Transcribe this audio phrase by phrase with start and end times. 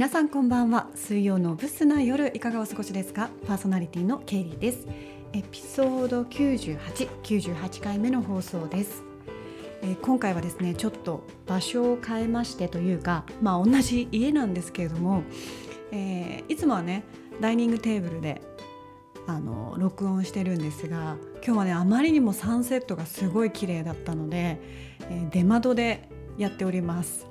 [0.00, 0.88] 皆さんこんばんは。
[0.94, 3.28] 水曜のブスな夜いかがお過ごしですか？
[3.46, 4.86] パーソナリティのケイリーです。
[5.34, 9.02] エピソード98、98回目の放送です。
[9.82, 15.22] え今回はですねちょっと場所を変えましてというかまあ同じ家なんですけれども、
[15.92, 17.04] えーいつもはね
[17.42, 18.40] ダイニングテーブルで
[19.26, 24.62] あの録音してるんですが今日はねあまりにもサンセットがすごい綺麗だったので、
[25.10, 27.26] えー出窓でやっております。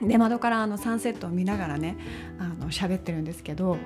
[0.00, 1.96] 出窓からあのサンセットを見ながらね
[2.38, 3.76] あの喋ってるんですけど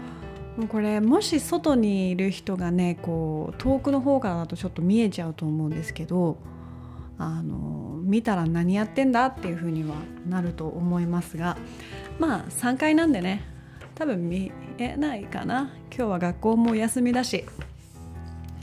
[0.56, 6.38] もうこれもし外にいる人がねこう遠くの方からだとちょっと見えちゃうと思うんですけど
[7.18, 9.94] あの見たら何やってんだっていう風には
[10.28, 11.56] なると思いますが
[12.18, 13.44] まあ3階なんでね
[14.00, 15.70] 多分見えないかな。
[15.94, 17.44] 今日は学校もお休みだし。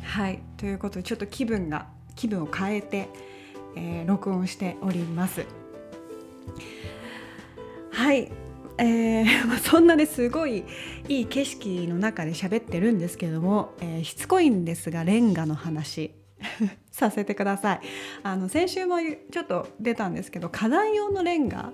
[0.02, 0.42] はい。
[0.58, 1.86] ということでちょっと気分が
[2.16, 3.08] 気分を変えて、
[3.76, 5.46] えー録音しております。
[7.98, 8.32] はい。
[8.78, 10.64] えー そんなねすごい
[11.10, 16.14] いい景色の中で喋ってるんですけども、えーしつこいんですがレンガの話。
[16.92, 17.80] させてください。
[18.22, 18.98] あの先週も
[19.32, 21.72] ちょっと出たんですけど課題用のレンガ。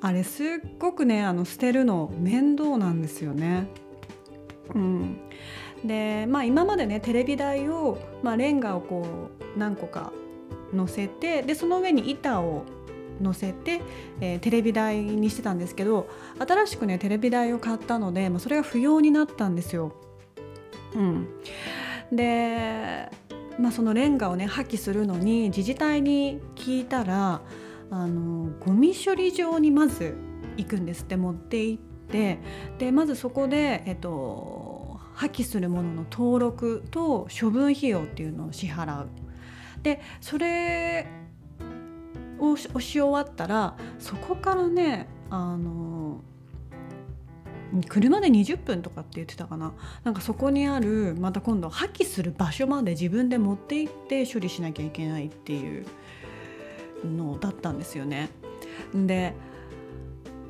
[0.00, 0.46] あれすっ
[0.78, 3.66] ごくねあの捨てるの面倒なんですよね。
[4.72, 5.16] うん、
[5.84, 9.04] でまあ今までねテレビ台を、まあ、レンガをこ
[9.56, 10.12] う何個か
[10.72, 12.64] 乗せてでその上に板を
[13.20, 13.80] 乗せて、
[14.20, 19.92] えーテレビ台にしてたんですけど新しくねテレビ台を買ったので、まあ、それが不要になったんですよ。
[20.94, 21.28] うん、
[22.12, 23.08] で、
[23.58, 27.40] まあ、そのレンガをね破棄するのに自治体に聞いたら
[27.90, 30.16] あのゴミ処理場にまず
[30.56, 32.38] 行くんですって持って行って
[32.78, 39.08] でまずそこで、えっと、破棄するものの登録と処分費用っていうのを支払う。
[39.82, 41.06] でそれ
[42.38, 46.20] をしし終わったらそこからねあの
[47.88, 49.72] 車で20分とかって言ってたかな。
[50.04, 55.86] なんかそこにあるまた今度破棄する場所まで自分で持って行って処理しなきゃいけないっていう
[57.04, 58.30] のだったんですよね。
[58.94, 59.34] で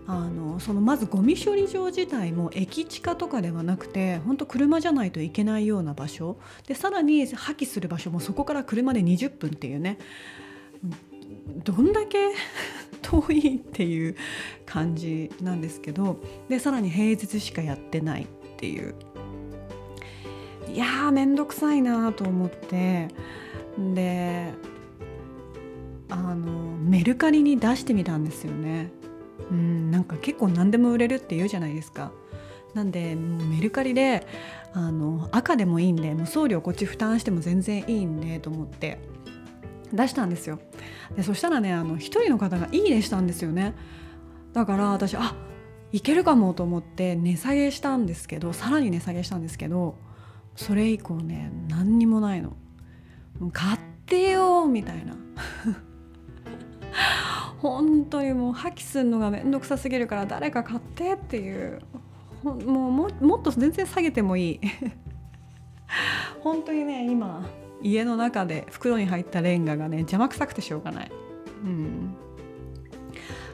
[0.06, 6.38] あのそのまずゴミ処理場自体も駅地下とかではなくて本当車じゃないといけないような場所。
[6.66, 9.98] でさらに破棄する場所もそこから車で20分っていうね。
[11.46, 12.18] どんだけ
[13.02, 14.16] 遠いっていう
[14.64, 18.26] 感じなんですけどでさらに平日しかやってないっ
[18.56, 18.94] ていう
[20.72, 23.08] いやー面倒くさいなと思って
[23.94, 24.52] で
[26.08, 28.90] あのメルカリに出してみたんですよね。
[29.50, 32.12] うん、なんか結構何でも売れるって言うじゃないですか。
[32.74, 34.26] なんでもうメルカリで
[34.72, 38.98] あの赤でもいいんでもう送料こっち負担しても全然いいんでと思って
[39.92, 40.58] 出したんですよ。
[41.16, 43.74] でそしたらねあの一人の方が「いいね」したんですよね。
[44.52, 45.34] だから私あ
[45.92, 49.96] いけるかもと思って値下げしたんですけどさらに値下げしたんですけど
[50.56, 52.54] それ以降ね何にもないの。
[53.52, 55.14] 買ってよみたいな。
[57.58, 61.80] 本当にもう破棄するのが面倒くさすぎるから誰か買ってっていう
[62.42, 64.60] もうももっと全然下げてもいい
[66.42, 67.48] 本当にね今
[67.86, 71.12] 家の中で袋に入ったレンガがね邪魔くさくてしょうがない、
[71.64, 72.16] うん、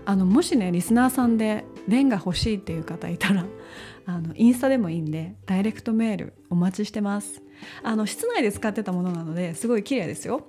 [0.06, 3.44] あのもしねリスナーさんでレンガ欲しいっていう方いたら
[4.06, 7.42] あのインスタでもいいんでダイレクトメールお待ちしてます。
[7.84, 10.46] あの室内で使ってたものなのですごい綺麗ですよ。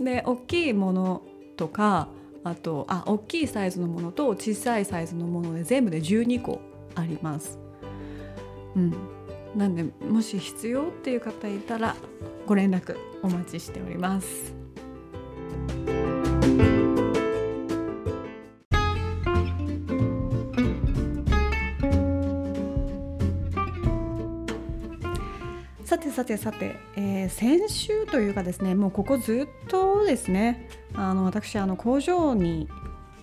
[0.00, 1.22] で大きいもの
[1.56, 2.08] とか
[2.42, 6.60] あとあ大きいサイズのものと小さいサイズのもので全部で12個
[6.96, 7.60] あります。
[8.74, 8.92] うん、
[9.56, 11.96] なんでもし必要っていう方いたら
[12.44, 14.54] ご連絡お待ちしております。
[25.84, 32.68] さてさてさて、えー先週というかですねもうここずっとですねあの私あの工場に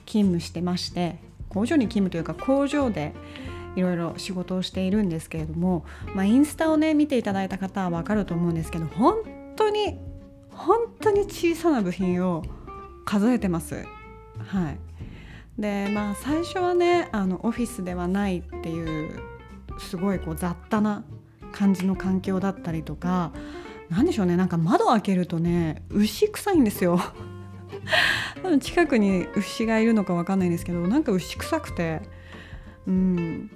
[0.05, 3.13] 勤務してまして工場に勤務というか工場で
[3.75, 5.85] いろいろ仕事をしているんですけれども、
[6.15, 9.17] まあ、インスタをね見ていただいた方は分かると思うんですけど本
[9.55, 9.97] 当に
[10.49, 12.43] 本当に小さな部品を
[13.05, 13.85] 数えてます。
[14.37, 14.79] はい。
[15.59, 19.19] でまあ最初はねあのオフィスではないっていう
[19.79, 21.03] すごいこう雑多な
[21.51, 23.31] 感じの環境だったりとか
[23.89, 26.99] 何でしょうねなんか窓開けるとね牛臭いんですよ。
[28.61, 32.01] 近くに牛がいるのかわかんないんですけどなんか牛臭くて。
[32.87, 33.49] うん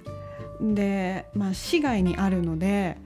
[0.60, 2.96] で、まあ、市外にあるので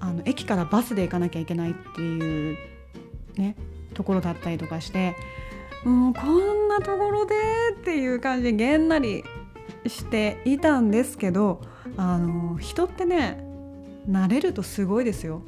[0.00, 2.58] あの駅からバスで行かなきゃいけないっていう
[3.36, 3.56] ね
[3.94, 5.16] ところだったりとかして
[5.84, 7.34] もうこんなところで
[7.72, 9.24] っていう感じでげんなり
[9.86, 11.60] していたんですけど
[11.96, 13.44] あの人ってね
[14.08, 15.42] 慣れるとすごいですよ。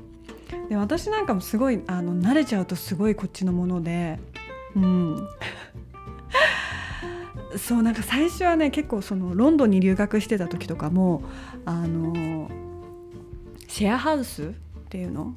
[0.69, 4.19] で私なんかもすごいあの慣れちゃうとすごいこっちのもので
[4.75, 5.29] うん
[7.59, 11.23] そうなんか最初はね結構そのロンドンに留学してた時とかも
[11.65, 12.51] あの
[13.69, 14.53] シェアハウスっ
[14.89, 15.35] ていうの？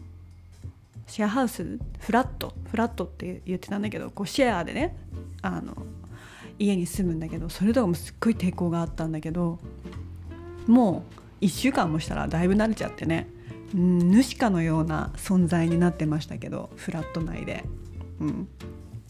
[1.08, 1.80] シェアハウス？
[2.00, 2.54] フラット？
[2.70, 4.96] フラットって言ってたんだけどこうシェアでね
[5.42, 5.76] あの
[6.58, 9.60] 家に住むんだけどそれとかもすっごい抵抗があったんだけど
[10.68, 11.04] も
[11.42, 13.28] う1週間もしたらだいぶ慣れちゃってね、
[13.74, 17.64] うん、主かのような存在になってましたけどフラット内で。
[18.20, 18.48] うん。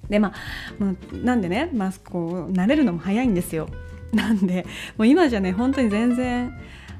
[0.09, 3.67] でまあ、なんでね、まあ、こう慣れるのも早いんですよ。
[4.13, 4.65] なんで
[4.97, 6.51] もう今じゃね本当に全然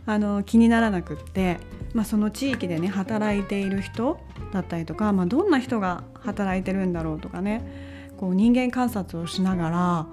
[0.05, 1.57] あの気にならなくって、
[1.93, 4.19] まあ、その地域でね働いている人
[4.53, 10.07] だったりとか、まあ、どんな人が働いてるんだろうとかねこう人間観察をしながら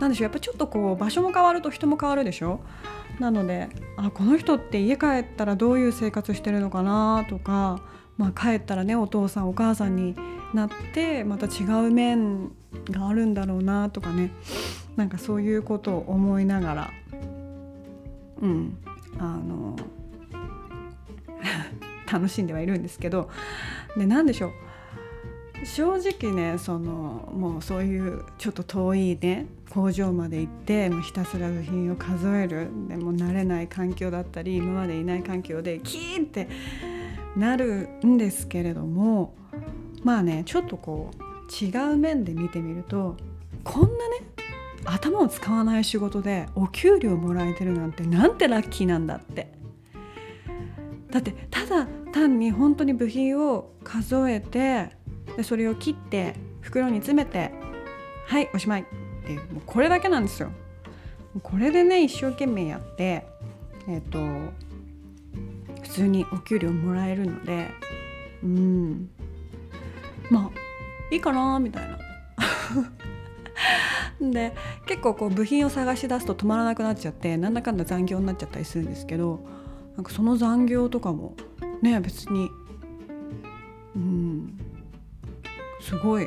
[0.00, 2.60] なんでしょうやっぱちょっとこう場所も変わると人も変わるでしょ？
[3.20, 7.80] なのであこの人って家帰ったらどういう生活してるのかなとか、
[8.18, 10.16] まあ、帰ったらねお父さんお母さんに
[10.52, 12.48] なってまた違う面
[12.90, 14.32] があるんだろうなとかね。
[14.96, 16.90] なんかそういうことを思いながら。
[18.40, 18.76] うん。
[19.18, 19.76] あの
[22.10, 23.30] 楽しんではいるんですけど。
[23.96, 24.50] で何でしょう。
[25.64, 32.68] 正直ねそのもうそういうちょっと遠いね工場まで行ってもうひたすら部品を数える。
[32.88, 36.48] でも慣れない環境だったり今までいない環境でキーンって
[37.36, 39.34] なるんですけれども
[40.02, 43.16] まあねちょっとこう違う面で見てみると
[43.64, 43.94] こんなね
[44.84, 49.52] 頭を使わない仕事でお給料もらえてるなんてなんてラッキーなんだって
[51.10, 54.90] だってただ単に本当に部品を数えて
[55.36, 57.52] でそれを切って袋に詰めて
[58.26, 58.84] はいおしまいっ
[59.24, 60.50] ていうもうこれだけなんですよ。
[61.42, 63.26] これでね一生懸命やって
[63.86, 64.18] えっ、ー、と
[65.88, 67.70] 普通にお給料もらえるので
[68.42, 69.10] うん
[70.30, 71.98] まあいいかなみたいな。
[74.20, 74.54] で
[74.86, 79.40] 結構こう部品を探し出すと止まらなくなっちゃってなんだかんだ残業になっちゃったりするんですけど
[79.96, 81.34] なんかその残業とかも
[81.82, 82.50] ね別に
[83.94, 84.58] うん
[85.80, 86.26] すごい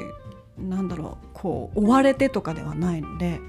[0.57, 3.39] なんだろうこう追われてとかではないので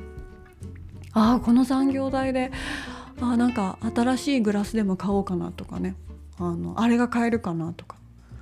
[1.13, 2.51] ああこの残業代で
[3.31, 5.97] あなんか新しいグラスでも買おうかなとかね。
[6.39, 7.97] あのあれが買えるかなとか。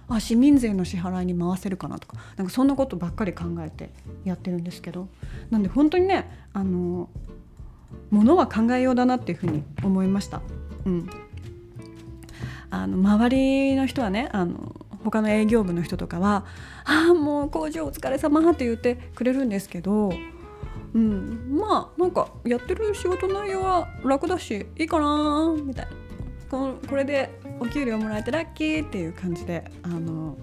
[0.08, 2.16] あ市民税の支払いに回せるかなとか。
[2.36, 3.90] なんかそんなことばっかり考えて
[4.24, 5.08] やってるんですけど。
[5.50, 7.08] なんで本当にねあの
[8.10, 10.42] ものは考えようだなっていうふうに思いました。
[10.84, 11.10] うん、
[12.70, 14.74] あの周りの人はねあの
[15.04, 16.44] 他の営業部の人とかは
[16.84, 20.12] 「ああもう工場お疲れ様って言ってくれるんですけど、
[20.92, 25.92] うん、まあなんかやってる仕事内容は楽だしいいかなみたいな。
[26.50, 30.36] ここれでお給料もらえてラッキーっていう感じであの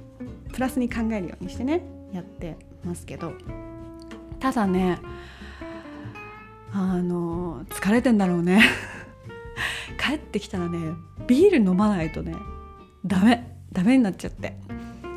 [0.53, 1.83] プラスに考えるようにしてね
[2.13, 3.33] やってますけど。
[4.39, 4.99] ただね
[6.71, 8.61] あの疲れてんだろうね。
[9.99, 10.93] 帰ってきたらね
[11.27, 12.35] ビール飲まないとね
[13.05, 13.55] ダメ。
[13.73, 14.57] ダメになっちゃって。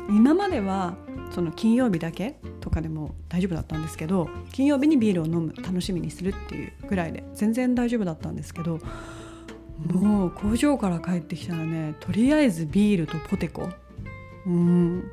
[0.09, 0.95] 今までは
[1.33, 2.35] その金曜日だけ
[2.71, 8.79] とかでも大丈夫だったんですけど金曜日にビールを飲む楽しみにするっていうぐらいで全然大丈夫だったんですけど
[9.85, 13.69] もう工場から帰ってきたらねとりあえずビールとポテコ。
[14.45, 15.03] うん。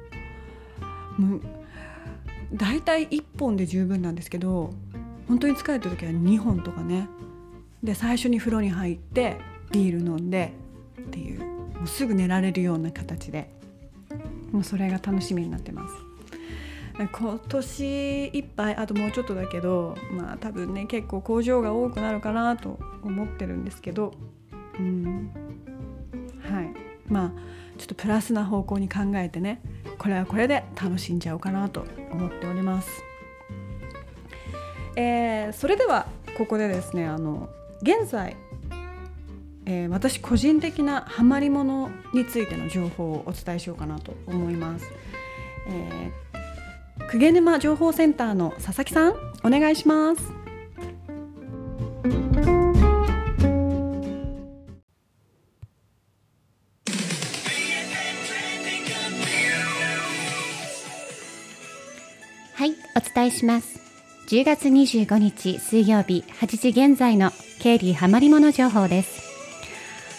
[2.54, 4.72] 大体1本で十分なんですけど
[5.26, 7.08] 本当に疲れた時は2本とかね。
[7.82, 9.38] で最初に風呂に入って
[9.72, 10.52] ビール飲んで
[11.00, 11.40] っていう。
[11.78, 13.50] もうすぐ寝られるような形で。
[14.52, 16.07] もうそれが楽しみになってます。
[17.06, 24.14] 今年いっぱいあともうちょっとだけどまあ多分ね結構工場が多くなるかなと思ってるんですけど
[24.78, 25.30] うん
[26.42, 26.74] はい
[27.06, 27.32] まあ
[27.78, 29.62] ちょっとプラスな方向に考えてね
[29.98, 33.04] これはこれで楽しんじゃおうかなと思っております。
[34.96, 37.48] えー、それではここでですねあの
[37.82, 38.36] 現在
[39.70, 44.86] えー、私個人的なハマりものについての情報をお伝えしようかなと思います。
[45.68, 46.27] えー、
[47.10, 50.22] 久毛沼情報センターの佐々木さんお願いします。
[62.52, 63.78] はいお伝えします
[64.26, 69.22] 10月25日水曜日8時現在の経理ハマりもの情報です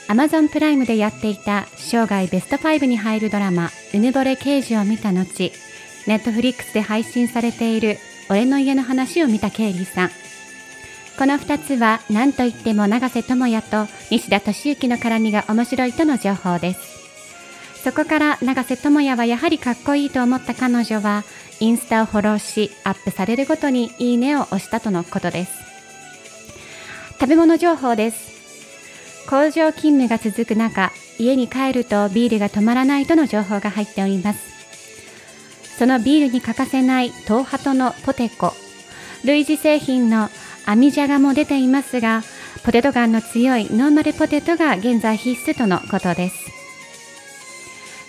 [0.08, 5.52] Amazon プライムでやっていた生涯ベスト5に入るドラマ「うぬぼれ刑事」を見た後
[6.08, 7.98] ネットフリックスで配信されている
[8.30, 10.12] 「俺の家の話」を見たケイリーさん。
[11.18, 16.80] この2つは何といっても永瀬智也と西田敏行の絡みが面白いとの情報です。
[17.84, 21.24] そこから永瀬智也はやはりかっこいいと思った彼女は
[21.60, 25.52] インスタをフォローしアップされるごとにいいねを押したとのことです。
[27.20, 29.28] 食べ物情報です。
[29.30, 34.49] 工場勤務が続く中家に帰るとビールが止まらないとの情報が入っております。
[35.80, 38.52] そのビールに欠かせない東ハトのポテコ。
[39.24, 40.28] 類似製品の
[40.66, 42.22] 網じゃがも出ていますが
[42.66, 46.36] ポテト感の強いノーマルポテトが現在必須とのことです。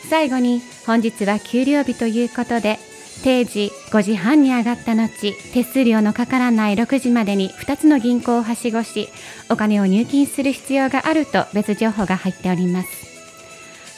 [0.09, 2.81] 最後に本日は給料日ということで
[3.23, 9.09] 定時5時半に上がった後手数料のかからない6時までに2つの銀行をはしごし
[9.49, 13.10] お金を入金する必要があると別情報が入っております。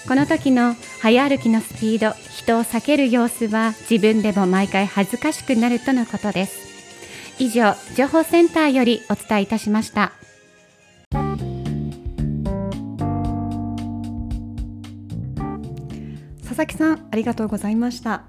[0.08, 6.72] この時の早歩きのスピード人を避ける様子は自分でも毎回恥ずかしくなるとのことです。
[7.38, 10.12] 以上情報センターよりお伝えいたしました。
[16.42, 18.24] 佐々木さんありがとうございました。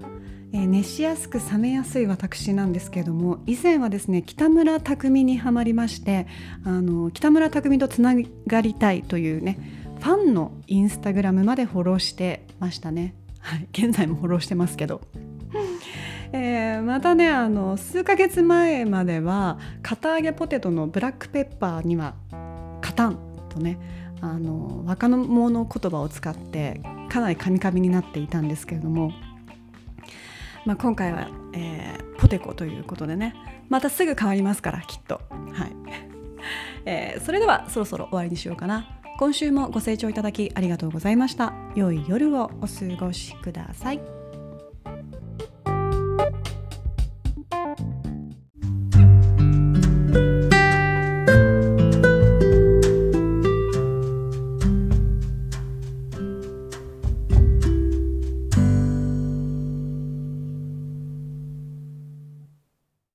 [0.52, 6.28] えー、熱しやすく冷めやすい私なんですけれども以前はですね北村匠海にはまりまして
[6.64, 8.14] あの北村匠海とつな
[8.46, 15.00] がりたいというねァンのインスタグラムまでフォローしてましたね、はい、現在もフォローしてますけど。
[16.32, 22.14] えー、またねあの数ヶ月前までは堅揚げポテトのブラックペッパーには
[22.82, 23.18] 「カタン」
[23.50, 23.78] とね
[24.20, 29.12] あの若者言葉を使ってかなりカミカミになっていたんですけれども。
[30.64, 33.34] まあ、今回は、えー、ポテコということでね。
[33.68, 35.20] またすぐ変わりますからきっと。
[35.30, 35.72] はい、
[36.84, 38.86] えー、それではそろそろ終わりにしようかな。
[39.16, 41.52] 今週もご清聴いただきありがとうございました。
[41.74, 44.23] 良い夜をお過ごしください。